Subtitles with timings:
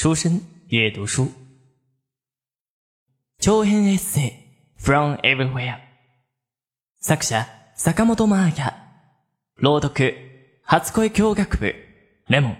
[0.00, 1.26] 书生阅读书，
[3.40, 4.32] 長編エッセイ
[4.80, 5.78] From Everywhere
[7.00, 8.74] 作者坂本真綾
[9.56, 10.14] 朗読
[10.62, 11.74] 初恋教学部
[12.28, 12.58] レモン。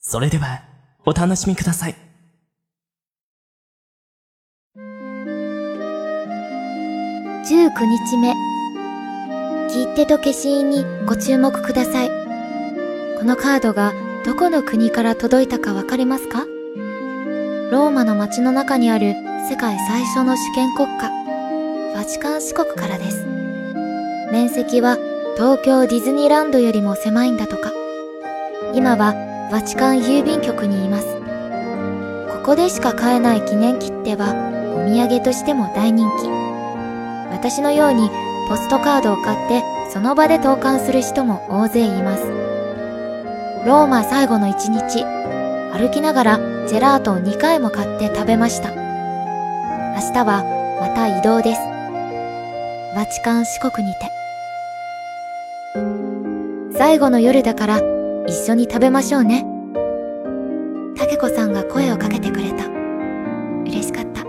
[0.00, 0.64] それでは
[1.06, 1.94] お楽しみください。
[4.76, 4.82] 19
[7.86, 8.34] 日目。
[9.70, 12.08] 切手と消印にご注目ください。
[13.20, 13.92] このカードが
[14.24, 16.46] どこの国から届いたかわかりますか？
[17.72, 19.14] ローマの街の中にある
[19.50, 21.10] 世界最初の主権国家、
[21.92, 23.26] バチカン四国からです。
[24.30, 24.96] 面積は
[25.36, 27.72] 東京ディズニーランドよりも狭いんだとか。
[28.74, 29.14] 今は
[29.50, 31.06] バチカン郵便局にいます。
[32.30, 34.34] ここでしか買えない記念切手は
[34.76, 36.28] お土産としても大人気。
[37.32, 38.08] 私のように
[38.48, 42.51] ポストカードを買ってその場で投函する人も大勢います。
[43.64, 48.70] ローマ最後の一日、歩きながらジェラートを2回も買って食べました。
[48.70, 50.42] 明日は
[50.80, 51.60] また移動です。
[52.96, 54.10] バチカン四国にて。
[56.76, 57.80] 最後の夜だから
[58.26, 59.46] 一緒に食べましょうね。
[60.96, 62.66] タケコさんが声をかけてくれた。
[63.64, 64.22] 嬉しかった。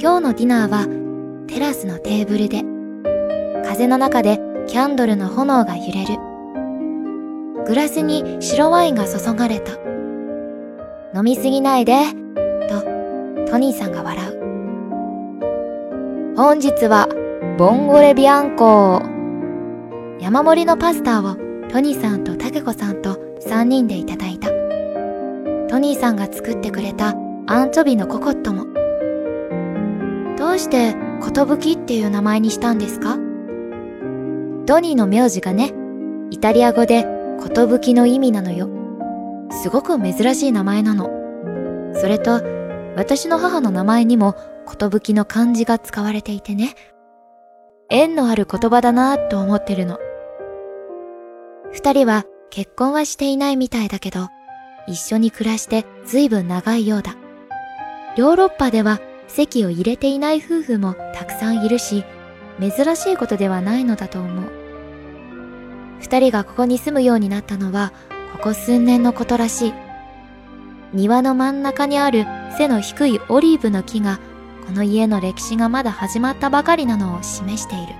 [0.00, 0.86] 今日のディナーは
[1.46, 2.62] テラスのテーブルで、
[3.68, 6.31] 風の中でキャンドルの炎が揺れる。
[7.66, 9.72] グラスに白ワインが注がれた。
[11.14, 11.94] 飲みすぎないで、
[12.68, 12.80] と、
[13.50, 14.32] トニーさんが笑う。
[16.36, 17.08] 本日は、
[17.58, 19.02] ボンゴレビアンコ
[20.18, 21.36] 山盛りのパスタを
[21.70, 24.48] トニーさんとタケコさんと3人でいただいた。
[25.68, 27.14] トニーさんが作ってくれた
[27.46, 28.66] アンチョビのココットも。
[30.36, 33.16] どうして寿っていう名前にしたんですか？
[34.66, 35.72] トニーの名字がね、
[36.30, 37.06] イタリア語で
[37.48, 38.68] 寿の意味なのよ。
[39.50, 41.10] すごく珍しい名前なの。
[41.94, 42.40] それと、
[42.96, 44.34] 私の母の名前にも
[44.66, 46.74] 寿の漢字が使われていてね。
[47.90, 49.98] 縁のある言葉だなぁと思ってるの。
[51.72, 54.28] 二人は結婚はしていないみたいだけど、
[54.86, 57.14] 一緒に暮らして随分長いようだ。
[58.16, 62.04] ヨーロッパでは籍を入れていない夫婦もたくさんいるし、
[62.60, 64.61] 珍しいことではないのだと思う。
[66.02, 67.92] 二人がここに住むようになったのは、
[68.32, 69.74] ここ数年のことらしい。
[70.92, 72.26] 庭の真ん中にある
[72.58, 74.18] 背の低いオリーブの木が、
[74.66, 77.94] この家の歴史がまだ始まったばかりなのを示している。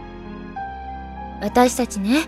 [1.40, 2.26] 私たちね、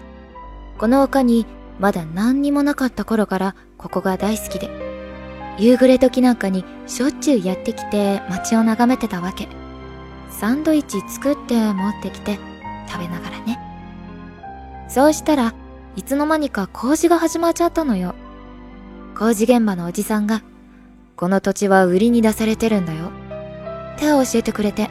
[0.79, 1.45] この丘に
[1.81, 4.71] まだ何にもなかった頃からここが大好きで、
[5.59, 9.49] 夕暮れ時なんかにしょっちゅうやってきて街を眺めてたわけ。
[10.31, 12.39] サンドイッチ作って持ってきて
[12.89, 13.59] 食べながらね。
[14.89, 15.53] そうしたら
[15.97, 18.15] いつの間にか工事が始まっちゃったのよ。
[19.17, 20.43] 工事現場のおじさんが、
[21.17, 23.13] この土地は売りに出されてるんだよ。
[23.97, 24.89] 手を教えてくれて、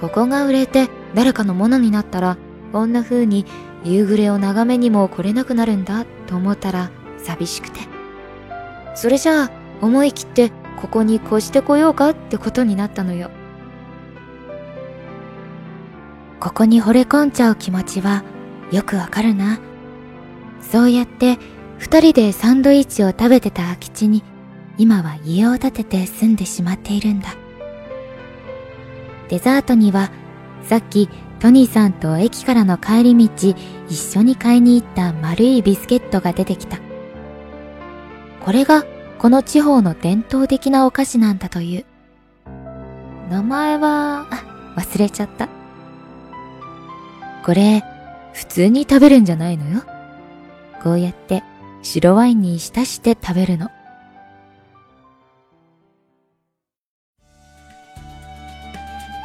[0.00, 2.36] ここが売れて誰かのものになったら、
[2.72, 3.44] こんな風に
[3.84, 7.80] 夕暮れを眺めにも来れなくなるんだと思ったら寂しくて。
[8.94, 13.30] それじゃあ思い切ってここに越してこようかってことになったのよ。
[16.38, 18.22] ここに惚れ込んじゃう気持ちは
[18.70, 19.58] よくわかるな。
[20.70, 21.38] そうやって
[21.78, 24.22] 二人でサンドイッチを食べてた空き地に
[24.76, 27.34] 今は家を建てて住んでしまっているんだ。
[29.28, 30.10] デザートには
[30.62, 31.08] さっき
[31.40, 33.54] トニーさんと駅からの帰り道
[33.88, 36.78] 一緒に買いに行った丸いビスケットが出てきた。
[38.40, 38.84] これが
[39.18, 41.84] この地方の伝統的なお菓子なんだという。
[43.30, 44.26] 名前は
[44.76, 45.48] 忘れちゃった。
[47.44, 47.82] これ
[48.32, 49.82] 普通に食べるんじゃないのよ。
[50.84, 51.42] こうやって
[51.82, 53.70] 白ワインに浸して食べるの。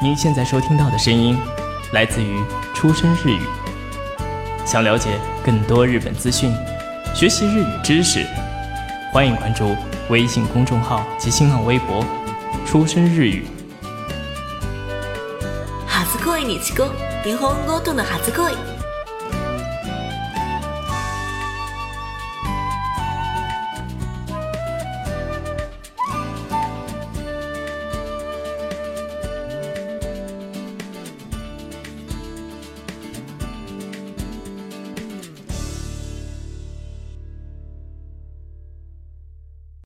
[0.01, 1.37] 您现在收听到的声音
[1.91, 2.41] 来自于
[2.73, 3.41] 出生日语。
[4.65, 6.49] 想了解更多日本资讯，
[7.13, 8.25] 学习日语知识，
[9.11, 9.75] 欢迎关注
[10.09, 12.05] 微信公众号及新浪微博
[12.65, 13.45] “出生日语”。
[15.89, 16.89] 初恋に遅刻
[17.25, 18.55] 日本語との初恋